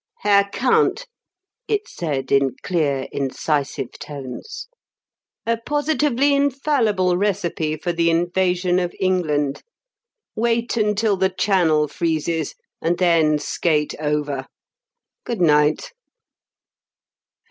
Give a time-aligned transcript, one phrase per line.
[0.21, 1.05] "Herr Count,"
[1.67, 4.67] it said in clear, incisive tones.
[5.45, 9.61] "A positively infallible recipe for the invasion of England:
[10.35, 14.47] Wait until the Channel freezes and then skate over.
[15.23, 15.91] Good night!"